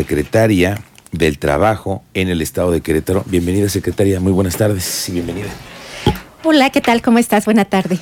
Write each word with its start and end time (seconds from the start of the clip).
secretaria 0.00 0.82
del 1.12 1.38
Trabajo 1.38 2.02
en 2.14 2.30
el 2.30 2.40
Estado 2.40 2.70
de 2.70 2.80
Querétaro. 2.80 3.22
Bienvenida, 3.26 3.68
secretaria. 3.68 4.18
Muy 4.18 4.32
buenas 4.32 4.56
tardes 4.56 5.06
y 5.10 5.12
bienvenida. 5.12 5.48
Hola, 6.42 6.70
¿qué 6.70 6.80
tal? 6.80 7.02
¿Cómo 7.02 7.18
estás? 7.18 7.44
Buena 7.44 7.66
tarde. 7.66 7.98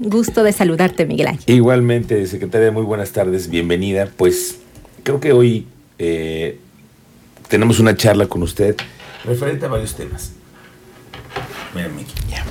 Gusto 0.00 0.42
de 0.42 0.50
saludarte, 0.50 1.06
Miguel 1.06 1.28
Ángel. 1.28 1.54
Igualmente, 1.54 2.26
secretaria, 2.26 2.72
muy 2.72 2.82
buenas 2.82 3.12
tardes. 3.12 3.48
Bienvenida. 3.48 4.08
Pues 4.16 4.56
creo 5.04 5.20
que 5.20 5.30
hoy 5.30 5.68
eh, 6.00 6.58
tenemos 7.46 7.78
una 7.78 7.94
charla 7.94 8.26
con 8.26 8.42
usted 8.42 8.74
referente 9.24 9.66
a 9.66 9.68
varios 9.68 9.94
temas. 9.94 10.32
Mírame 11.76 12.02
aquí, 12.02 12.14
ya. 12.28 12.44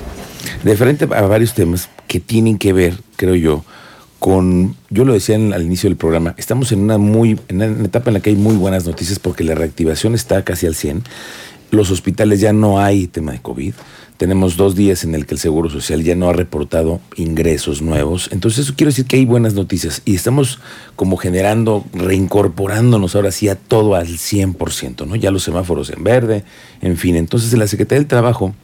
Referente 0.64 1.04
a 1.04 1.20
varios 1.20 1.52
temas 1.52 1.90
que 2.08 2.18
tienen 2.18 2.56
que 2.56 2.72
ver, 2.72 2.94
creo 3.16 3.34
yo, 3.34 3.62
con, 4.18 4.76
yo 4.90 5.04
lo 5.04 5.12
decía 5.12 5.36
al 5.36 5.62
inicio 5.62 5.88
del 5.88 5.96
programa, 5.96 6.34
estamos 6.38 6.72
en 6.72 6.80
una 6.80 6.98
muy, 6.98 7.38
en 7.48 7.62
una 7.62 7.84
etapa 7.84 8.10
en 8.10 8.14
la 8.14 8.20
que 8.20 8.30
hay 8.30 8.36
muy 8.36 8.56
buenas 8.56 8.86
noticias 8.86 9.18
porque 9.18 9.44
la 9.44 9.54
reactivación 9.54 10.14
está 10.14 10.42
casi 10.44 10.66
al 10.66 10.74
100. 10.74 11.04
Los 11.70 11.90
hospitales 11.90 12.40
ya 12.40 12.52
no 12.52 12.80
hay 12.80 13.06
tema 13.08 13.32
de 13.32 13.40
COVID. 13.40 13.74
Tenemos 14.16 14.56
dos 14.56 14.74
días 14.74 15.04
en 15.04 15.14
el 15.14 15.26
que 15.26 15.34
el 15.34 15.40
Seguro 15.40 15.68
Social 15.68 16.02
ya 16.02 16.14
no 16.14 16.30
ha 16.30 16.32
reportado 16.32 17.00
ingresos 17.16 17.82
nuevos. 17.82 18.30
Entonces 18.32 18.64
eso 18.64 18.74
quiere 18.74 18.88
decir 18.88 19.04
que 19.04 19.16
hay 19.16 19.26
buenas 19.26 19.52
noticias 19.52 20.00
y 20.06 20.14
estamos 20.14 20.58
como 20.94 21.18
generando, 21.18 21.84
reincorporándonos 21.92 23.14
ahora 23.14 23.30
sí 23.30 23.50
a 23.50 23.56
todo 23.56 23.94
al 23.94 24.06
100%, 24.06 25.06
¿no? 25.06 25.16
Ya 25.16 25.30
los 25.30 25.42
semáforos 25.42 25.90
en 25.90 26.02
verde, 26.02 26.44
en 26.80 26.96
fin. 26.96 27.16
Entonces 27.16 27.52
en 27.52 27.58
la 27.58 27.66
Secretaría 27.66 28.00
del 28.00 28.08
Trabajo 28.08 28.54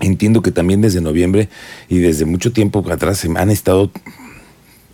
entiendo 0.00 0.40
que 0.40 0.52
también 0.52 0.80
desde 0.80 1.00
noviembre 1.00 1.48
y 1.88 1.98
desde 1.98 2.24
mucho 2.24 2.52
tiempo 2.52 2.84
atrás 2.90 3.18
se 3.18 3.28
han 3.36 3.50
estado 3.50 3.90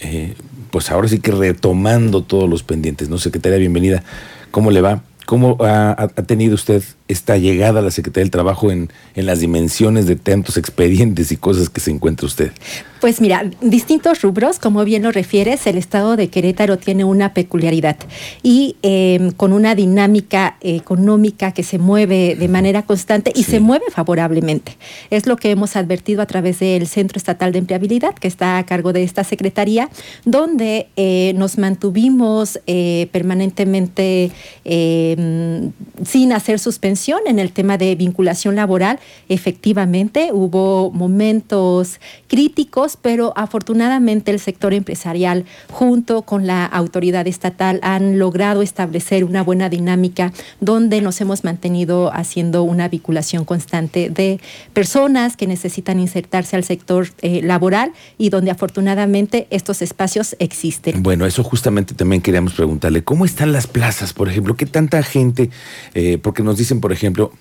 eh, 0.00 0.34
pues 0.70 0.90
ahora 0.90 1.08
sí 1.08 1.20
que 1.20 1.32
retomando 1.32 2.22
todos 2.22 2.48
los 2.48 2.62
pendientes, 2.62 3.08
¿no? 3.08 3.18
Secretaria, 3.18 3.58
bienvenida. 3.58 4.02
¿Cómo 4.50 4.70
le 4.70 4.80
va? 4.80 5.02
¿Cómo 5.26 5.56
ha, 5.60 6.08
tenido 6.26 6.54
usted 6.54 6.82
esta 7.08 7.36
llegada 7.38 7.80
a 7.80 7.82
la 7.82 7.90
Secretaría 7.90 8.24
del 8.24 8.30
Trabajo 8.30 8.70
en, 8.70 8.90
en 9.14 9.26
las 9.26 9.40
dimensiones 9.40 10.06
de 10.06 10.16
tantos 10.16 10.56
expedientes 10.56 11.30
y 11.32 11.36
cosas 11.36 11.68
que 11.68 11.80
se 11.80 11.90
encuentra 11.90 12.26
usted? 12.26 12.52
Pues 13.00 13.20
mira, 13.20 13.48
distintos 13.60 14.22
rubros, 14.22 14.58
como 14.58 14.82
bien 14.84 15.02
lo 15.02 15.12
refieres, 15.12 15.66
el 15.66 15.76
estado 15.76 16.16
de 16.16 16.28
Querétaro 16.28 16.78
tiene 16.78 17.04
una 17.04 17.34
peculiaridad 17.34 17.96
y 18.42 18.76
eh, 18.82 19.32
con 19.36 19.52
una 19.52 19.74
dinámica 19.74 20.56
económica 20.62 21.52
que 21.52 21.62
se 21.62 21.78
mueve 21.78 22.36
de 22.36 22.48
manera 22.48 22.82
constante 22.82 23.32
y 23.34 23.44
Sí. 23.44 23.52
se 23.52 23.60
mueve 23.60 23.84
favorablemente. 23.92 24.76
Es 25.10 25.26
lo 25.26 25.36
que 25.36 25.50
hemos 25.50 25.76
advertido 25.76 26.22
a 26.22 26.26
través 26.26 26.58
del 26.58 26.86
Centro 26.86 27.18
Estatal 27.18 27.52
de 27.52 27.58
Empleabilidad, 27.58 28.14
que 28.14 28.28
está 28.28 28.56
a 28.58 28.64
cargo 28.66 28.92
de 28.94 29.02
esta 29.04 29.22
secretaría, 29.24 29.90
donde 30.24 30.88
eh, 30.96 31.32
nos 31.36 31.58
mantuvimos 31.58 32.58
eh, 32.66 33.08
permanentemente 33.12 34.32
eh, 34.64 35.68
sin 36.04 36.32
hacer 36.32 36.58
suspensión 36.58 36.95
en 37.26 37.38
el 37.38 37.52
tema 37.52 37.76
de 37.76 37.94
vinculación 37.94 38.56
laboral. 38.56 38.98
Efectivamente, 39.28 40.30
hubo 40.32 40.90
momentos 40.90 42.00
críticos, 42.26 42.96
pero 43.00 43.34
afortunadamente 43.36 44.30
el 44.30 44.40
sector 44.40 44.72
empresarial 44.72 45.44
junto 45.70 46.22
con 46.22 46.46
la 46.46 46.64
autoridad 46.64 47.26
estatal 47.26 47.80
han 47.82 48.18
logrado 48.18 48.62
establecer 48.62 49.24
una 49.24 49.42
buena 49.42 49.68
dinámica 49.68 50.32
donde 50.60 51.00
nos 51.02 51.20
hemos 51.20 51.44
mantenido 51.44 52.10
haciendo 52.14 52.62
una 52.62 52.88
vinculación 52.88 53.44
constante 53.44 54.08
de 54.08 54.40
personas 54.72 55.36
que 55.36 55.46
necesitan 55.46 56.00
insertarse 56.00 56.56
al 56.56 56.64
sector 56.64 57.08
eh, 57.20 57.42
laboral 57.42 57.92
y 58.16 58.30
donde 58.30 58.50
afortunadamente 58.50 59.46
estos 59.50 59.82
espacios 59.82 60.34
existen. 60.38 61.02
Bueno, 61.02 61.26
eso 61.26 61.44
justamente 61.44 61.94
también 61.94 62.22
queríamos 62.22 62.54
preguntarle. 62.54 63.04
¿Cómo 63.04 63.26
están 63.26 63.52
las 63.52 63.66
plazas, 63.66 64.14
por 64.14 64.28
ejemplo? 64.28 64.56
¿Qué 64.56 64.64
tanta 64.64 65.02
gente? 65.02 65.50
eh, 65.94 66.18
porque 66.22 66.42
nos 66.42 66.56
dicen, 66.56 66.80
por 66.86 66.92
ejemplo, 66.92 67.32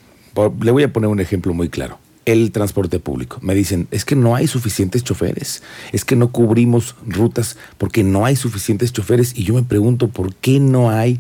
le 0.64 0.72
voy 0.72 0.82
a 0.82 0.92
poner 0.92 1.08
un 1.08 1.20
ejemplo 1.20 1.54
muy 1.54 1.70
claro. 1.70 2.00
El 2.26 2.52
transporte 2.52 2.98
público. 2.98 3.38
Me 3.44 3.54
dicen, 3.54 3.88
es 3.92 4.04
que 4.04 4.16
no 4.16 4.34
hay 4.34 4.48
suficientes 4.48 5.04
choferes, 5.04 5.62
es 5.92 6.04
que 6.04 6.16
no 6.16 6.32
cubrimos 6.32 6.96
rutas 7.06 7.56
porque 7.78 8.04
no 8.04 8.26
hay 8.26 8.36
suficientes 8.38 8.92
choferes. 8.92 9.38
Y 9.38 9.44
yo 9.44 9.54
me 9.54 9.62
pregunto, 9.62 10.08
¿por 10.08 10.34
qué 10.34 10.60
no 10.60 10.90
hay 10.90 11.20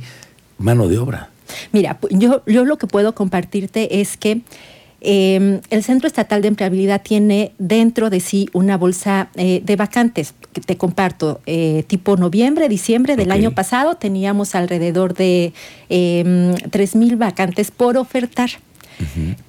mano 0.57 0.87
de 0.87 0.97
obra? 0.97 1.29
Mira, 1.71 1.99
yo, 2.09 2.41
yo 2.47 2.65
lo 2.65 2.79
que 2.79 2.87
puedo 2.87 3.13
compartirte 3.13 4.01
es 4.01 4.17
que 4.17 4.41
eh, 5.05 5.61
el 5.69 5.83
Centro 5.83 6.07
Estatal 6.07 6.41
de 6.41 6.47
Empleabilidad 6.47 7.01
tiene 7.01 7.51
dentro 7.59 8.09
de 8.09 8.19
sí 8.19 8.49
una 8.53 8.77
bolsa 8.77 9.29
eh, 9.35 9.61
de 9.63 9.75
vacantes. 9.75 10.33
que 10.51 10.61
Te 10.61 10.77
comparto, 10.77 11.41
eh, 11.45 11.83
tipo 11.87 12.17
noviembre, 12.17 12.67
diciembre 12.69 13.15
del 13.15 13.31
año 13.31 13.51
pasado 13.51 13.95
teníamos 13.95 14.55
alrededor 14.55 15.13
de 15.13 15.53
eh, 15.89 16.23
3.000 16.25 17.17
vacantes 17.17 17.71
por 17.71 17.97
ofertar. 17.97 18.49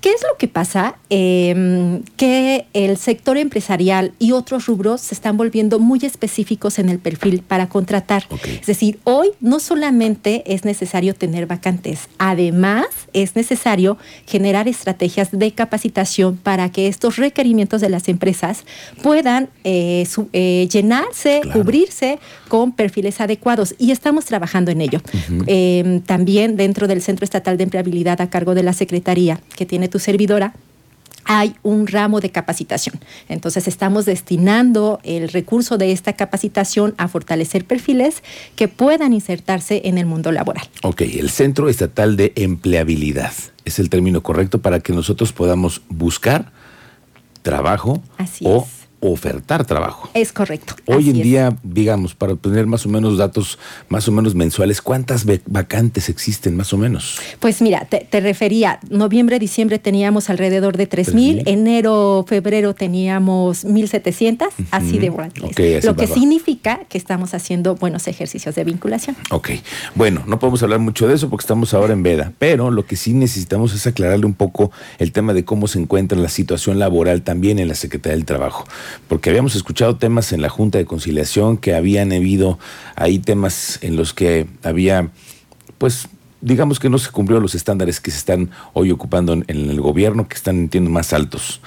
¿Qué 0.01 0.11
es 0.11 0.23
lo 0.23 0.37
que 0.39 0.49
pasa? 0.49 0.97
Eh, 1.11 2.01
que 2.17 2.67
el 2.73 2.97
sector 2.97 3.37
empresarial 3.37 4.13
y 4.19 4.33
otros 4.33 4.67
rubros 4.67 5.01
se 5.01 5.15
están 5.15 5.37
volviendo 5.37 5.79
muy 5.79 6.01
específicos 6.03 6.79
en 6.79 6.89
el 6.89 6.99
perfil 6.99 7.43
para 7.47 7.69
contratar. 7.69 8.25
Es 8.61 8.67
decir, 8.67 8.99
hoy 9.05 9.29
no 9.41 9.61
solamente 9.61 10.43
es 10.53 10.65
necesario 10.65 11.15
tener 11.15 11.47
vacantes, 11.47 12.09
además 12.19 12.87
es 13.13 13.37
necesario 13.37 13.99
generar 14.27 14.69
estrategias 14.69 15.31
de 15.33 15.53
capacitación 15.53 16.37
para 16.37 16.71
que 16.71 16.89
estos 16.89 17.17
requerimientos 17.17 17.81
de 17.81 17.89
las 17.89 18.09
empresas 18.09 18.65
puedan 19.03 19.49
eh, 19.65 20.07
su- 20.09 20.29
eh, 20.33 20.69
llenarse, 20.73 21.41
Claro. 21.43 21.61
cubrirse 21.61 22.19
con 22.49 22.73
perfiles 22.73 23.21
adecuados 23.21 23.75
y 23.79 23.91
estamos 23.91 24.25
trabajando 24.25 24.71
en 24.71 24.81
ello. 24.81 25.01
Eh, 25.47 26.01
también 26.07 26.57
dentro 26.57 26.87
del 26.89 27.03
Centro 27.03 27.25
Estatal 27.25 27.57
de 27.57 27.65
Empleabilidad 27.65 28.21
a 28.21 28.31
cargo 28.31 28.55
de 28.55 28.63
la 28.63 28.73
Secretaría 28.73 29.36
que 29.57 29.67
tiene 29.67 29.89
tu 29.89 29.99
servidora, 29.99 30.55
hay 31.27 31.57
un 31.63 31.87
ramo 31.87 32.21
de 32.21 32.31
capacitación. 32.31 33.01
Entonces 33.29 33.69
estamos 33.69 34.07
destinando 34.07 35.01
el 35.03 35.29
recurso 35.29 35.77
de 35.77 35.93
esta 35.93 36.15
capacitación 36.15 36.95
a 36.99 37.09
fortalecer 37.09 37.65
perfiles 37.65 38.23
que 38.55 38.69
puedan 38.69 39.13
insertarse 39.13 39.83
en 39.85 39.99
el 39.99 40.07
mundo 40.07 40.33
laboral. 40.33 40.69
Ok, 40.83 41.03
el 41.03 41.31
Centro 41.31 41.69
Estatal 41.69 42.17
de 42.17 42.33
Empleabilidad 42.37 43.33
es 43.65 43.79
el 43.79 43.91
término 43.91 44.23
correcto 44.23 44.63
para 44.63 44.81
que 44.81 44.93
nosotros 44.93 45.33
podamos 45.33 45.83
buscar 45.89 46.53
trabajo 47.43 48.03
Así 48.19 48.45
o 48.47 48.63
es. 48.63 48.86
Ofertar 49.13 49.65
trabajo. 49.65 50.11
Es 50.15 50.33
correcto. 50.33 50.75
Hoy 50.87 51.11
en 51.11 51.17
es. 51.17 51.23
día, 51.23 51.57
digamos, 51.63 52.15
para 52.15 52.33
obtener 52.33 52.67
más 52.67 52.87
o 52.87 52.89
menos 52.89 53.19
datos 53.19 53.59
más 53.89 54.09
o 54.09 54.13
menos 54.13 54.35
mensuales, 54.35 54.81
¿cuántas 54.83 55.25
vacantes 55.47 56.09
existen 56.09 56.57
más 56.57 56.73
o 56.73 56.79
menos? 56.79 57.19
Pues 57.41 57.63
mira, 57.63 57.85
te, 57.85 58.07
te 58.11 58.21
refería, 58.21 58.81
noviembre, 58.91 59.39
diciembre 59.39 59.79
teníamos 59.79 60.31
alrededor 60.31 60.77
de 60.77 60.89
3.000, 60.89 60.91
3,000. 60.91 61.43
enero, 61.47 62.25
febrero 62.29 62.75
teníamos 62.75 63.65
1.700, 63.65 64.49
así 64.71 64.99
de 64.99 65.11
volantes. 65.11 65.45
Ok, 65.45 65.61
así 65.79 65.87
Lo 65.87 65.95
que 65.95 66.07
va, 66.07 66.09
va. 66.09 66.15
significa 66.15 66.81
que 66.89 66.99
estamos 66.99 67.35
haciendo 67.35 67.75
buenos 67.75 68.09
ejercicios 68.09 68.55
de 68.55 68.65
vinculación. 68.65 69.17
Ok, 69.31 69.51
bueno, 69.95 70.23
no 70.27 70.39
podemos 70.39 70.63
hablar 70.63 70.81
mucho 70.81 71.07
de 71.09 71.15
eso 71.15 71.29
porque 71.29 71.43
estamos 71.43 71.75
ahora 71.75 71.93
en 71.93 72.03
veda, 72.03 72.33
pero 72.39 72.71
lo 72.71 72.87
que 72.87 72.97
sí 72.97 73.13
necesitamos 73.13 73.75
es 73.75 73.87
aclararle 73.87 74.27
un 74.27 74.35
poco 74.35 74.71
el 74.99 75.13
tema 75.13 75.33
de 75.33 75.45
cómo 75.45 75.69
se 75.69 75.79
encuentra 75.79 76.19
la 76.19 76.29
situación 76.29 76.79
laboral 76.79 77.23
también 77.23 77.59
en 77.59 77.69
la 77.69 77.75
Secretaría 77.75 78.17
del 78.17 78.25
Trabajo, 78.25 78.67
porque 79.09 79.31
habíamos 79.31 79.55
escuchado 79.55 79.97
temas 79.97 80.33
en 80.33 80.43
la 80.43 80.49
Junta 80.49 80.79
de 80.79 80.85
Conciliación 80.85 81.57
que 81.57 81.75
habían 81.75 82.13
habido 82.13 82.59
ahí 82.95 83.19
temas 83.19 83.79
en 83.83 83.97
los 83.97 84.15
que 84.15 84.47
había, 84.63 85.11
pues, 85.79 86.09
digamos 86.41 86.79
que 86.79 86.91
no 86.91 86.99
se 86.99 87.11
cumplieron 87.11 87.43
los 87.43 87.55
estándares 87.55 88.01
que 88.01 88.11
se 88.11 88.19
están 88.19 88.51
hoy 88.73 88.91
ocupando 88.91 89.33
en 89.33 89.45
el 89.49 89.81
gobierno, 89.81 90.29
que 90.29 90.37
están 90.37 90.57
entiendo 90.57 90.91
más 90.91 91.13
altos. 91.13 91.61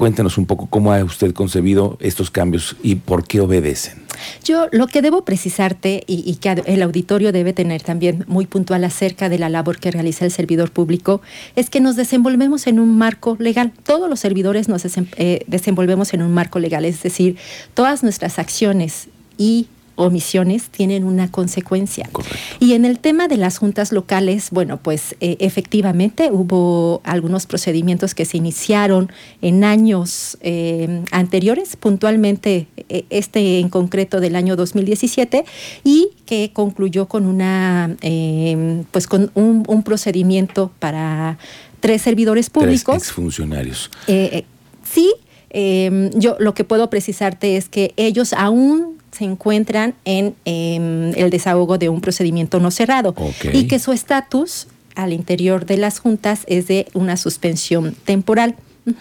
Cuéntenos 0.00 0.38
un 0.38 0.46
poco 0.46 0.64
cómo 0.64 0.94
ha 0.94 1.04
usted 1.04 1.34
concebido 1.34 1.98
estos 2.00 2.30
cambios 2.30 2.74
y 2.82 2.94
por 2.94 3.26
qué 3.26 3.42
obedecen. 3.42 4.00
Yo 4.42 4.66
lo 4.72 4.86
que 4.86 5.02
debo 5.02 5.26
precisarte 5.26 6.04
y, 6.06 6.34
que 6.36 6.62
el 6.64 6.80
auditorio 6.80 7.32
debe 7.32 7.52
tener 7.52 7.82
también 7.82 8.24
muy 8.26 8.46
puntual 8.46 8.82
acerca 8.84 9.28
de 9.28 9.38
la 9.38 9.50
labor 9.50 9.78
que 9.78 9.90
realiza 9.90 10.24
el 10.24 10.30
servidor 10.30 10.70
público 10.70 11.20
es 11.54 11.68
que 11.68 11.80
nos 11.80 11.96
desenvolvemos 11.96 12.66
en 12.66 12.80
un 12.80 12.96
marco 12.96 13.36
legal. 13.38 13.74
Todos 13.84 14.08
los 14.08 14.20
servidores 14.20 14.70
nos 14.70 14.86
eh, 14.86 15.44
desenvolvemos 15.46 16.14
en 16.14 16.22
un 16.22 16.32
marco 16.32 16.60
legal, 16.60 16.86
es 16.86 17.02
decir, 17.02 17.36
todas 17.74 18.02
nuestras 18.02 18.38
acciones 18.38 19.08
y 19.36 19.68
omisiones 20.00 20.70
tienen 20.70 21.04
una 21.04 21.30
consecuencia. 21.30 22.08
Correcto. 22.10 22.38
Y 22.58 22.72
en 22.72 22.84
el 22.84 22.98
tema 22.98 23.28
de 23.28 23.36
las 23.36 23.58
juntas 23.58 23.92
locales, 23.92 24.48
bueno, 24.50 24.78
pues 24.82 25.14
eh, 25.20 25.36
efectivamente 25.40 26.30
hubo 26.32 27.00
algunos 27.04 27.46
procedimientos 27.46 28.14
que 28.14 28.24
se 28.24 28.36
iniciaron 28.36 29.10
en 29.42 29.62
años 29.64 30.38
eh, 30.40 31.02
anteriores, 31.10 31.76
puntualmente 31.76 32.66
eh, 32.88 33.04
este 33.10 33.60
en 33.60 33.68
concreto 33.68 34.20
del 34.20 34.36
año 34.36 34.56
2017, 34.56 35.44
y 35.84 36.08
que 36.26 36.50
concluyó 36.52 37.06
con 37.06 37.26
una, 37.26 37.96
eh, 38.02 38.82
pues 38.90 39.06
con 39.06 39.30
un, 39.34 39.64
un 39.68 39.82
procedimiento 39.82 40.70
para 40.78 41.38
tres 41.80 42.02
servidores 42.02 42.50
Tres 42.50 42.64
públicos. 42.64 42.96
exfuncionarios. 42.96 43.90
Eh, 44.06 44.30
eh, 44.32 44.44
sí, 44.84 45.12
eh, 45.50 46.10
yo 46.14 46.36
lo 46.38 46.54
que 46.54 46.64
puedo 46.64 46.88
precisarte 46.90 47.56
es 47.56 47.68
que 47.68 47.92
ellos 47.96 48.32
aún 48.34 48.99
se 49.20 49.26
encuentran 49.26 49.94
en 50.06 50.34
em, 50.46 51.12
el 51.14 51.28
desahogo 51.28 51.76
de 51.76 51.90
un 51.90 52.00
procedimiento 52.00 52.58
no 52.58 52.70
cerrado 52.70 53.14
y 53.52 53.66
que 53.66 53.78
su 53.78 53.92
estatus 53.92 54.66
al 54.94 55.12
interior 55.12 55.66
de 55.66 55.76
las 55.76 55.98
juntas 55.98 56.44
es 56.46 56.66
de 56.68 56.86
una 56.94 57.18
suspensión 57.18 57.94
temporal. 58.06 58.56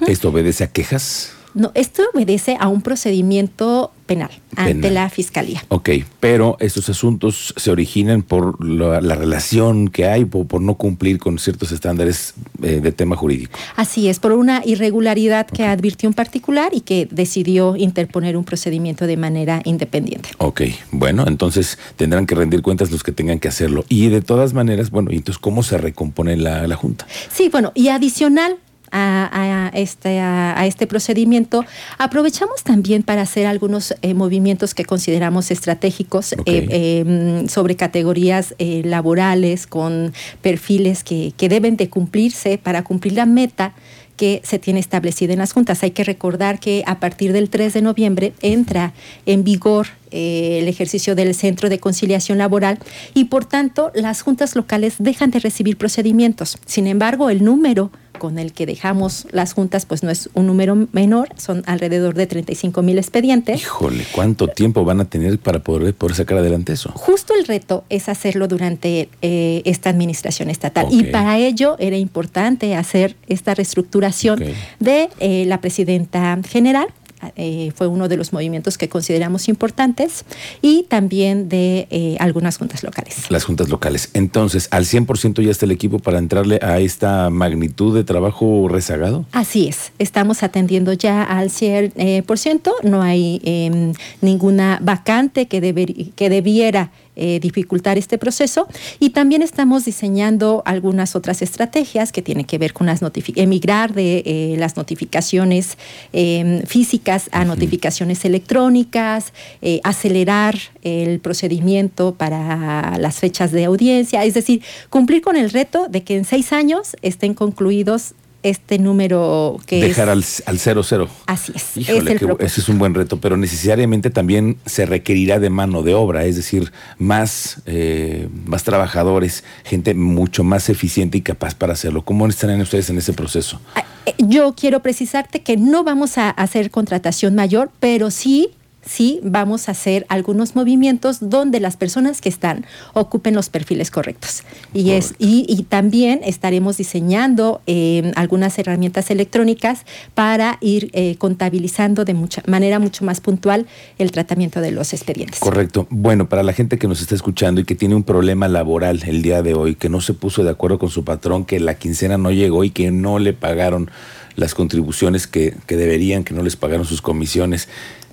¿Esto 0.08 0.28
obedece 0.28 0.66
a 0.66 0.68
quejas? 0.68 1.32
No, 1.54 1.72
esto 1.74 2.04
obedece 2.14 2.58
a 2.60 2.68
un 2.68 2.82
procedimiento 2.82 3.92
penal, 4.06 4.32
ante 4.56 4.90
la 4.90 5.08
fiscalía. 5.10 5.64
Ok, 5.70 5.90
pero 6.20 6.58
estos 6.60 6.90
asuntos 6.90 7.54
se 7.56 7.70
originan 7.70 8.24
por 8.24 8.64
la, 8.66 9.00
relación 9.16 9.88
que 9.88 10.08
hay, 10.08 10.26
por, 10.26 10.48
por, 10.48 10.62
no 10.62 10.76
cumplir 10.76 11.20
con 11.20 11.38
ciertos 11.38 11.72
estándares 11.72 12.34
eh, 12.64 12.80
de 12.82 12.92
tema 12.92 13.16
jurídico. 13.16 13.60
Así 13.76 14.10
es, 14.10 14.20
por 14.20 14.32
una 14.32 14.64
irregularidad 14.66 15.46
que 15.46 15.64
advirtió 15.64 16.10
un 16.10 16.16
particular 16.16 16.72
y 16.74 16.82
que 16.82 17.08
decidió 17.12 17.76
interponer 17.76 18.36
un 18.36 18.46
procedimiento 18.46 19.06
de 19.06 19.16
manera 19.16 19.62
independiente. 19.64 20.30
Ok, 20.40 20.62
bueno, 20.92 21.26
entonces 21.28 21.78
tendrán 21.96 22.26
que 22.26 22.34
rendir 22.34 22.64
cuentas 22.64 22.90
los 22.90 23.04
que 23.04 23.12
tengan 23.12 23.40
que 23.40 23.48
hacerlo. 23.48 23.86
Y 23.90 24.10
de 24.10 24.22
todas 24.22 24.54
maneras, 24.54 24.90
bueno, 24.90 25.12
entonces 25.12 25.38
cómo 25.40 25.62
se 25.62 25.78
recompone 25.78 26.36
la, 26.36 26.66
la 26.68 26.76
Junta? 26.76 27.06
Sí, 27.32 27.50
bueno, 27.50 27.72
y 27.76 27.90
adicional 27.90 28.58
a, 28.92 29.72
este, 29.74 30.20
a, 30.20 30.66
este 30.66 30.88
procedimiento, 30.88 31.66
aprovechamos 31.98 32.64
también 32.64 33.04
para 33.04 33.22
hacer 33.22 33.46
algunos 33.46 33.94
eh, 34.02 34.14
movimientos 34.14 34.74
que 34.74 34.86
consideramos 34.86 35.52
estratégicos 35.52 36.34
eh, 36.46 37.04
em, 37.06 37.48
sobre 37.48 37.76
categorías 37.76 38.56
eh, 38.60 38.82
laborales 38.86 39.68
con 39.68 40.14
perfiles 40.42 41.04
que, 41.04 41.34
que 41.38 41.50
deben 41.50 41.78
de 41.78 41.90
cumplirse 41.90 42.58
para 42.58 42.84
cumplir 42.84 43.14
la 43.14 43.26
meta 43.26 43.74
que 44.20 44.42
se 44.44 44.60
tiene 44.60 44.82
establecida 44.82 45.32
en 45.32 45.40
las 45.40 45.54
juntas. 45.54 45.82
Hay 45.82 45.92
que 45.92 46.04
recordar 46.04 46.60
que 46.60 46.84
a 46.86 47.00
partir 47.00 47.32
del 47.32 47.50
3 47.50 47.74
de 47.74 47.82
noviembre 47.82 48.34
entra 48.42 48.92
en 49.26 49.46
vigor 49.46 49.88
el 50.12 50.68
ejercicio 50.68 51.16
del 51.16 51.34
Centro 51.34 51.70
de 51.70 51.80
Conciliación 51.80 52.38
Laboral 52.38 52.80
y 53.14 53.26
por 53.26 53.46
tanto 53.46 53.92
las 53.96 54.22
juntas 54.22 54.58
locales 54.58 54.96
dejan 55.00 55.32
de 55.32 55.40
recibir 55.40 55.78
procedimientos. 55.78 56.58
Sin 56.66 56.88
embargo, 56.88 57.30
el 57.30 57.46
número 57.46 57.92
con 58.20 58.38
el 58.38 58.54
que 58.54 58.66
dejamos 58.66 59.26
las 59.32 59.54
juntas, 59.54 59.86
pues 59.86 60.04
no 60.04 60.12
es 60.12 60.30
un 60.34 60.48
número 60.48 60.88
menor, 60.92 61.30
son 61.38 61.64
alrededor 61.66 62.14
de 62.14 62.28
35 62.28 62.82
mil 62.82 62.98
expedientes. 62.98 63.60
Híjole, 63.60 64.06
¿cuánto 64.12 64.48
tiempo 64.48 64.86
van 64.86 65.02
a 65.02 65.06
tener 65.06 65.40
para 65.40 65.60
poder, 65.60 65.94
poder 65.96 66.16
sacar 66.16 66.38
adelante 66.38 66.74
eso? 66.74 66.92
Justo 66.94 67.34
el 67.34 67.46
reto 67.46 67.84
es 67.90 68.10
hacerlo 68.10 68.48
durante 68.48 69.10
eh, 69.22 69.62
esta 69.66 69.90
administración 69.90 70.50
estatal. 70.50 70.88
Y 70.92 71.04
para 71.06 71.38
ello 71.38 71.76
era 71.80 71.98
importante 71.98 72.76
hacer 72.76 73.16
esta 73.28 73.56
reestructuración 73.56 74.44
de 74.80 75.10
eh, 75.20 75.46
la 75.48 75.62
presidenta 75.62 76.38
general 76.48 76.88
eh, 77.36 77.72
fue 77.76 77.88
uno 77.88 78.08
de 78.08 78.18
los 78.18 78.34
movimientos 78.34 78.78
que 78.78 78.90
consideramos 78.90 79.50
importantes 79.50 80.26
y 80.62 80.84
también 80.84 81.50
de 81.50 81.88
eh, 81.90 82.18
algunas 82.20 82.58
juntas 82.58 82.84
locales. 82.84 83.30
Las 83.30 83.44
juntas 83.44 83.70
locales. 83.70 84.10
Entonces, 84.14 84.68
¿al 84.72 84.86
100% 84.86 85.42
ya 85.42 85.52
está 85.52 85.66
el 85.66 85.72
equipo 85.72 86.00
para 86.00 86.18
entrarle 86.18 86.60
a 86.62 86.80
esta 86.80 87.30
magnitud 87.30 87.96
de 87.96 88.04
trabajo 88.04 88.68
rezagado? 88.70 89.26
Así 89.32 89.68
es, 89.68 89.92
estamos 90.00 90.44
atendiendo 90.44 90.94
ya 90.94 91.24
al 91.24 91.50
100%, 91.50 91.94
eh, 91.96 92.72
no 92.84 93.02
hay 93.02 93.42
em, 93.44 93.94
ninguna 94.22 94.80
vacante 94.82 95.48
que, 95.48 96.12
que 96.16 96.30
debiera 96.30 96.92
eh, 97.22 97.40
dificultar 97.42 97.98
este 97.98 98.18
proceso. 98.18 98.68
Y 99.00 99.10
también 99.10 99.42
estamos 99.42 99.84
diseñando 99.84 100.64
algunas 100.66 101.18
otras 101.18 101.42
estrategias 101.42 102.14
que 102.14 102.22
tienen 102.22 102.46
que 102.46 102.58
ver 102.58 102.72
con 102.72 102.88
las 102.88 103.02
emigrar 103.36 103.94
de 103.94 104.24
eh, 104.26 104.56
las 104.58 104.78
notificaciones 104.78 105.78
em, 106.14 106.62
físicas 106.64 107.30
a 107.34 107.44
notificaciones 107.44 108.24
electrónicas, 108.24 109.34
eh, 109.62 109.82
acelerar 109.84 110.58
el 110.82 111.20
procedimiento 111.20 112.16
para 112.16 112.98
las 112.98 113.18
fechas 113.18 113.52
de 113.52 113.66
audiencia, 113.66 114.24
es 114.24 114.34
decir, 114.34 114.62
cumplir 114.90 115.22
con 115.22 115.36
el 115.36 115.50
reto 115.50 115.88
de 115.90 116.04
que 116.04 116.16
en 116.16 116.24
seis 116.24 116.54
años 116.54 116.96
estén 117.02 117.34
concluidos 117.34 118.14
este 118.44 118.80
número 118.80 119.60
que 119.66 119.82
Dejar 119.82 120.10
al, 120.10 120.24
al 120.46 120.60
cero 120.60 120.84
cero. 120.84 121.10
Así 121.26 121.52
es. 121.56 121.78
Híjole, 121.78 122.20
ese 122.40 122.62
es 122.62 122.70
un 122.70 122.80
buen 122.80 122.94
reto, 122.94 123.20
pero 123.20 123.38
necesariamente 123.38 124.10
también 124.10 124.58
se 124.66 124.86
requerirá 124.86 125.40
de 125.40 125.50
mano 125.50 125.84
de 125.84 125.94
obra, 125.94 126.26
es 126.26 126.36
decir, 126.36 126.72
más, 126.98 127.62
eh, 127.66 128.28
más 128.46 128.64
trabajadores, 128.64 129.44
gente 129.64 129.94
mucho 129.94 130.44
más 130.44 130.70
eficiente 130.70 131.18
y 131.18 131.22
capaz 131.22 131.56
para 131.56 131.74
hacerlo. 131.74 132.04
¿Cómo 132.04 132.28
estarán 132.28 132.62
ustedes 132.62 132.90
en 132.90 132.98
ese 132.98 133.14
proceso? 133.14 133.60
Ah, 133.76 133.84
eh, 134.06 134.14
yo 134.18 134.54
quiero 134.56 134.82
precisarte 134.82 135.42
que 135.42 135.58
no 135.58 135.84
vamos 135.84 136.18
a 136.18 136.30
hacer 136.30 136.72
contratación 136.72 137.36
mayor, 137.36 137.72
pero 137.80 138.12
sí 138.12 138.52
sí 138.90 139.20
vamos 139.24 139.70
a 139.70 139.74
hacer 139.74 140.06
algunos 140.10 140.56
movimientos 140.56 141.18
donde 141.22 141.60
las 141.60 141.78
personas 141.78 142.22
que 142.22 142.30
están 142.30 142.66
ocupen 142.94 143.36
los 143.36 143.50
perfiles 143.50 143.92
correctos. 143.92 144.44
Y, 144.74 144.92
es, 144.92 145.14
y, 145.20 145.64
también 145.70 146.22
estaremos 146.24 146.78
diseñando 146.78 147.62
eh, 147.68 148.12
algunas 148.16 148.58
herramientas 148.58 149.12
electrónicas 149.12 149.86
para 150.16 150.58
ir 150.62 150.90
eh, 150.94 151.16
contabilizando 151.18 152.04
de 152.06 152.14
mucha 152.16 152.42
manera 152.48 152.80
mucho 152.80 153.06
más 153.06 153.22
puntual 153.22 153.68
el 154.00 154.12
tratamiento 154.12 154.62
de 154.62 154.72
los 154.72 154.94
expedientes. 154.94 155.40
Correcto. 155.40 155.86
Bueno, 155.90 156.28
para 156.28 156.42
la 156.42 156.54
gente 156.54 156.80
que 156.80 156.88
nos 156.88 157.02
está 157.02 157.14
escuchando 157.14 157.62
y 157.62 157.66
que 157.66 157.76
tiene 157.76 157.94
un 157.96 158.04
problema 158.04 158.48
laboral 158.48 159.04
el 159.06 159.22
día 159.22 159.44
de 159.44 159.54
hoy, 159.54 159.76
que 159.76 159.90
no 159.90 160.02
se 160.02 160.14
puso 160.14 160.44
de 160.44 160.50
acuerdo 160.50 160.80
con 160.80 160.90
su 160.90 161.04
patrón, 161.04 161.46
que 161.46 161.60
la 161.60 161.76
quincena 161.76 162.18
no 162.18 162.32
llegó 162.32 162.64
y 162.64 162.72
que 162.72 162.90
no 162.90 163.20
le 163.20 163.34
pagaron 163.34 163.92
las 164.36 164.56
contribuciones 164.56 165.28
que, 165.28 165.56
que 165.68 165.76
deberían, 165.76 166.24
que 166.24 166.34
no 166.34 166.42
les 166.42 166.56
pagaron 166.56 166.86
sus 166.86 167.02
comisiones. 167.02 167.68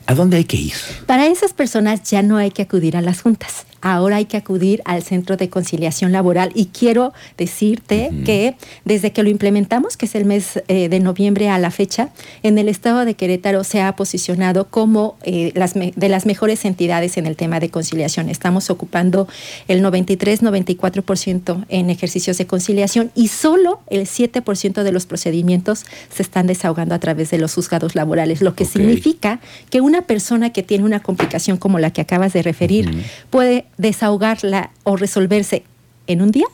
¿A 0.07 0.15
dónde 0.15 0.37
hay 0.37 0.45
que 0.45 0.57
ir? 0.57 0.75
Para 1.07 1.27
esas 1.27 1.53
personas 1.53 2.03
ya 2.09 2.23
no 2.23 2.37
hay 2.37 2.51
que 2.53 2.63
acudir 2.63 2.97
a 2.97 3.03
las 3.03 3.23
juntas 3.23 3.67
ahora 3.81 4.17
hay 4.17 4.27
que 4.27 4.37
acudir 4.37 4.83
al 4.85 5.03
Centro 5.03 5.37
de 5.37 5.49
Conciliación 5.49 6.13
Laboral 6.13 6.51
y 6.55 6.67
quiero 6.67 7.13
decirte 7.37 8.11
que 8.25 8.57
desde 8.85 9.13
que 9.13 9.23
lo 9.23 9.29
implementamos, 9.29 9.97
que 9.97 10.07
es 10.07 10.15
el 10.15 10.25
mes 10.25 10.63
eh, 10.69 10.89
de 10.89 11.01
noviembre 11.01 11.49
a 11.49 11.59
la 11.59 11.71
fecha, 11.71 12.11
en 12.43 12.59
el 12.59 12.69
estado 12.69 13.05
de 13.05 13.15
Querétaro 13.15 13.65
se 13.65 13.83
ha 13.83 13.95
posicionado 13.97 14.69
como 14.69 15.17
eh, 15.23 15.53
las 15.55 15.75
de 15.75 16.09
las 16.09 16.27
mejores 16.27 16.65
entidades 16.65 17.17
en 17.17 17.27
el 17.27 17.37
tema 17.37 17.61
de 17.61 17.71
conciliación. 17.71 18.29
Estamos 18.29 18.71
ocupando 18.71 19.29
el 19.69 19.83
93-94% 19.83 21.67
en 21.69 21.91
ejercicios 21.91 22.39
de 22.39 22.47
conciliación 22.47 23.11
y 23.15 23.29
solo 23.29 23.81
el 23.89 24.07
7% 24.07 24.83
de 24.83 24.93
los 24.93 25.07
procedimientos 25.07 25.85
se 26.15 26.23
están 26.23 26.47
desahogando 26.47 26.95
a 26.95 26.99
través 26.99 27.31
de 27.31 27.39
los 27.39 27.55
juzgados 27.55 27.95
laborales, 27.95 28.41
lo 28.41 28.55
que 28.55 28.65
significa 28.65 29.41
que 29.71 29.81
una 29.81 30.03
persona 30.03 30.51
que 30.51 30.63
tiene 30.63 30.85
una 30.85 31.01
complicación 31.01 31.57
como 31.57 31.79
la 31.79 31.93
que 31.93 32.01
acabas 32.01 32.33
de 32.33 32.43
referir 32.43 33.05
puede 33.31 33.67
desahogarla 33.79 34.71
o 34.85 34.97
resolverse 34.97 35.65
en 36.07 36.23
un 36.23 36.31
día 36.31 36.47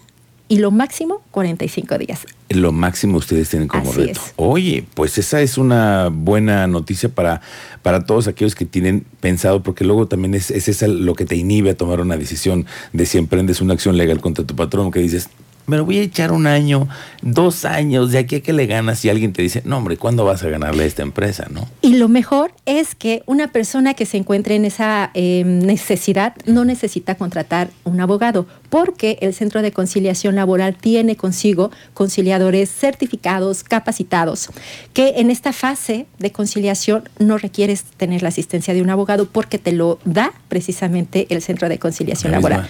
y 0.49 0.59
lo 0.59 0.71
máximo 0.71 1.23
45 1.31 1.97
días. 1.97 2.27
Lo 2.51 2.73
máximo 2.73 3.17
ustedes 3.17 3.49
tienen 3.49 3.69
como 3.69 3.91
reto. 3.91 4.21
Oye, 4.37 4.85
pues 4.93 5.17
esa 5.17 5.41
es 5.41 5.57
una 5.57 6.11
buena 6.13 6.67
noticia 6.67 7.09
para, 7.09 7.41
para 7.81 8.05
todos 8.05 8.29
aquellos 8.29 8.55
que 8.55 8.67
tienen 8.67 9.07
pensado, 9.21 9.63
porque 9.63 9.85
luego 9.85 10.09
también 10.09 10.35
es, 10.35 10.51
es 10.51 10.69
esa 10.69 10.89
lo 10.89 11.15
que 11.15 11.25
te 11.25 11.37
inhibe 11.37 11.71
a 11.71 11.75
tomar 11.75 12.01
una 12.01 12.19
decisión 12.19 12.67
de 12.93 13.07
si 13.07 13.17
emprendes 13.17 13.63
una 13.63 13.73
acción 13.73 13.97
legal 13.97 14.21
contra 14.21 14.45
tu 14.45 14.55
patrón, 14.55 14.91
que 14.91 15.01
dices, 15.01 15.31
me 15.67 15.77
lo 15.77 15.85
voy 15.85 15.99
a 15.99 16.03
echar 16.03 16.33
un 16.33 16.47
año, 16.47 16.89
dos 17.23 17.65
años, 17.65 18.11
de 18.11 18.19
aquí 18.19 18.37
a 18.37 18.41
que 18.41 18.53
le 18.53 18.67
ganas 18.67 19.05
y 19.05 19.11
alguien 19.11 19.33
te 19.33 19.43
dice, 19.43 19.63
no 19.65 19.79
hombre, 19.79 19.97
¿cuándo 19.97 20.25
vas 20.25 20.43
a 20.43 20.49
ganarle 20.49 20.85
a 20.85 20.87
esta 20.87 21.03
empresa? 21.03 21.47
¿no? 21.51 21.69
Y 21.81 21.97
lo 21.97 22.09
mejor 22.09 22.53
es 22.67 22.95
que 22.95 23.23
una 23.27 23.49
persona 23.49 23.95
que 23.95 24.07
se 24.07 24.17
encuentre 24.17 24.57
en 24.57 24.65
esa 24.65 25.11
em, 25.15 25.61
necesidad 25.61 26.35
no 26.47 26.65
necesita 26.65 27.15
contratar 27.15 27.71
un 27.85 28.01
abogado, 28.01 28.47
porque 28.71 29.19
el 29.21 29.35
Centro 29.35 29.63
de 29.63 29.73
Conciliación 29.73 30.35
Laboral 30.35 30.75
tiene 30.75 31.17
consigo 31.17 31.71
conciliadores 31.95 32.71
certificados, 32.71 33.65
capacitados, 33.65 34.49
que 34.93 35.15
en 35.17 35.31
esta 35.31 35.53
fase 35.53 36.07
de 36.19 36.33
conciliación 36.33 37.09
no 37.19 37.39
requieres 37.39 37.85
tener 37.85 38.23
la 38.23 38.29
asistencia 38.29 38.75
de 38.75 38.83
un 38.83 38.91
abogado 38.91 39.27
porque 39.27 39.59
te 39.59 39.73
lo 39.73 39.99
da 40.05 40.33
precisamente 40.49 41.27
el 41.31 41.43
Centro 41.43 41.69
de 41.69 41.79
Conciliación 41.79 42.33
Laboral. 42.33 42.69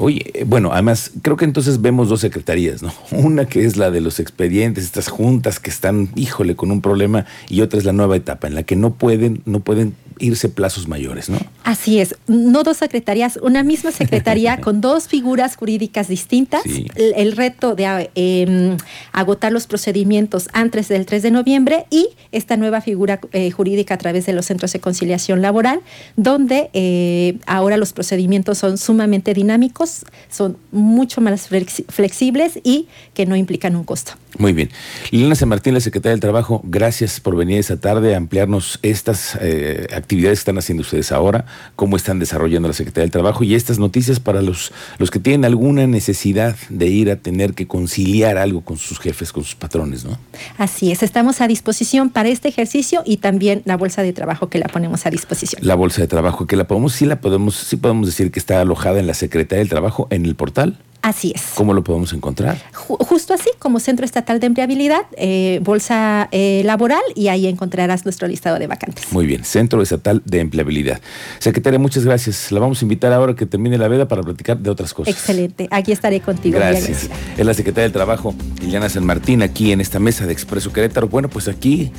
Oye, 0.00 0.44
bueno, 0.46 0.72
además 0.72 1.10
creo 1.22 1.36
que 1.36 1.44
entonces 1.44 1.80
vemos 1.80 2.08
dos 2.08 2.20
secretarías, 2.20 2.82
¿no? 2.82 2.92
Una 3.10 3.46
que 3.46 3.64
es 3.64 3.76
la 3.76 3.90
de 3.90 4.00
los 4.00 4.20
expedientes, 4.20 4.84
estas 4.84 5.08
juntas 5.08 5.58
que 5.58 5.70
están, 5.70 6.10
híjole, 6.14 6.54
con 6.54 6.70
un 6.70 6.80
problema, 6.80 7.26
y 7.48 7.62
otra 7.62 7.78
es 7.78 7.84
la 7.84 7.92
nueva 7.92 8.16
etapa 8.16 8.46
en 8.46 8.54
la 8.54 8.62
que 8.62 8.76
no 8.76 8.94
pueden, 8.94 9.42
no 9.44 9.60
pueden 9.60 9.94
irse 10.18 10.48
plazos 10.48 10.88
mayores, 10.88 11.28
¿no? 11.28 11.38
Así 11.64 12.00
es, 12.00 12.16
no 12.26 12.62
dos 12.62 12.78
secretarías, 12.78 13.38
una 13.42 13.62
misma 13.62 13.92
secretaría 13.92 14.56
con 14.60 14.80
dos 14.80 15.08
figuras 15.08 15.56
jurídicas 15.56 16.08
distintas. 16.08 16.62
El, 16.96 17.32
reto 17.32 17.74
de 17.74 18.10
em, 18.14 18.76
agotar 19.12 19.52
los 19.52 19.66
procedimientos 19.66 20.48
antes 20.52 20.88
del 20.88 21.06
3 21.06 21.22
de 21.22 21.30
noviembre 21.30 21.86
y 21.90 22.08
esta 22.32 22.56
nueva 22.56 22.80
figura 22.80 23.20
eh, 23.32 23.50
jurídica 23.50 23.94
a 23.94 23.98
través 23.98 24.26
de 24.26 24.32
los 24.32 24.46
centros 24.46 24.72
de 24.72 24.80
conciliación 24.80 25.42
laboral, 25.42 25.80
donde 26.16 26.70
eh, 26.72 27.38
ahora 27.46 27.76
los 27.76 27.92
procedimientos 27.92 28.58
son 28.58 28.78
sumamente 28.78 29.34
dinámicos, 29.34 30.04
son 30.30 30.56
mucho 30.72 31.20
más 31.20 31.48
flexibles 31.48 32.58
y 32.62 32.88
que 33.14 33.26
no 33.26 33.36
implican 33.36 33.76
un 33.76 33.84
costo. 33.84 34.12
Muy 34.38 34.52
bien. 34.52 34.70
Liliana 35.10 35.34
San 35.34 35.48
Martín, 35.48 35.74
la 35.74 35.80
secretaria 35.80 36.12
del 36.12 36.20
Trabajo, 36.20 36.60
gracias 36.64 37.20
por 37.20 37.36
venir 37.36 37.58
esta 37.58 37.76
tarde 37.78 38.14
a 38.14 38.18
ampliarnos 38.18 38.78
estas 38.82 39.36
eh, 39.40 39.86
actividades 39.92 40.07
actividades 40.08 40.38
están 40.38 40.56
haciendo 40.56 40.80
ustedes 40.80 41.12
ahora, 41.12 41.44
cómo 41.76 41.94
están 41.94 42.18
desarrollando 42.18 42.66
la 42.66 42.72
Secretaría 42.72 43.02
del 43.02 43.10
Trabajo 43.10 43.44
y 43.44 43.54
estas 43.54 43.78
noticias 43.78 44.20
para 44.20 44.40
los, 44.40 44.72
los 44.96 45.10
que 45.10 45.18
tienen 45.18 45.44
alguna 45.44 45.86
necesidad 45.86 46.56
de 46.70 46.86
ir 46.86 47.10
a 47.10 47.16
tener 47.16 47.52
que 47.52 47.66
conciliar 47.66 48.38
algo 48.38 48.62
con 48.62 48.78
sus 48.78 48.98
jefes, 48.98 49.32
con 49.32 49.44
sus 49.44 49.54
patrones, 49.54 50.06
¿no? 50.06 50.18
Así 50.56 50.90
es, 50.90 51.02
estamos 51.02 51.42
a 51.42 51.46
disposición 51.46 52.08
para 52.08 52.30
este 52.30 52.48
ejercicio 52.48 53.02
y 53.04 53.18
también 53.18 53.60
la 53.66 53.76
bolsa 53.76 54.02
de 54.02 54.14
trabajo 54.14 54.48
que 54.48 54.58
la 54.58 54.68
ponemos 54.68 55.04
a 55.04 55.10
disposición. 55.10 55.60
La 55.62 55.74
bolsa 55.74 56.00
de 56.00 56.08
trabajo 56.08 56.46
que 56.46 56.56
la 56.56 56.66
podemos, 56.66 56.94
sí 56.94 57.04
la 57.04 57.20
podemos, 57.20 57.54
sí 57.54 57.76
podemos 57.76 58.06
decir 58.06 58.30
que 58.30 58.38
está 58.38 58.62
alojada 58.62 58.98
en 59.00 59.06
la 59.06 59.14
Secretaría 59.14 59.58
del 59.58 59.68
Trabajo 59.68 60.06
en 60.08 60.24
el 60.24 60.36
portal. 60.36 60.78
Así 61.02 61.32
es. 61.34 61.42
¿Cómo 61.54 61.74
lo 61.74 61.84
podemos 61.84 62.12
encontrar? 62.12 62.58
justo 62.72 63.34
así, 63.34 63.50
como 63.58 63.80
Centro 63.80 64.04
Estatal 64.04 64.40
de 64.40 64.46
Empleabilidad, 64.46 65.02
eh, 65.16 65.60
Bolsa 65.62 66.28
eh, 66.32 66.62
Laboral, 66.64 67.02
y 67.14 67.28
ahí 67.28 67.46
encontrarás 67.46 68.04
nuestro 68.04 68.28
listado 68.28 68.58
de 68.58 68.66
vacantes. 68.66 69.12
Muy 69.12 69.26
bien, 69.26 69.44
Centro 69.44 69.80
Estatal 69.80 70.22
de 70.24 70.40
Empleabilidad. 70.40 71.00
Secretaria, 71.38 71.78
muchas 71.78 72.04
gracias. 72.04 72.50
La 72.52 72.60
vamos 72.60 72.82
a 72.82 72.84
invitar 72.84 73.12
ahora 73.12 73.34
que 73.34 73.46
termine 73.46 73.78
la 73.78 73.88
veda 73.88 74.08
para 74.08 74.22
platicar 74.22 74.58
de 74.58 74.70
otras 74.70 74.92
cosas. 74.92 75.14
Excelente, 75.14 75.68
aquí 75.70 75.92
estaré 75.92 76.20
contigo. 76.20 76.58
Gracias. 76.58 77.08
Es 77.36 77.46
la 77.46 77.54
Secretaria 77.54 77.84
del 77.84 77.92
Trabajo, 77.92 78.34
Liliana 78.60 78.88
San 78.88 79.04
Martín, 79.04 79.42
aquí 79.42 79.72
en 79.72 79.80
esta 79.80 79.98
mesa 79.98 80.26
de 80.26 80.32
Expreso 80.32 80.72
Querétaro. 80.72 81.08
Bueno, 81.08 81.28
pues 81.28 81.48
aquí 81.48 81.92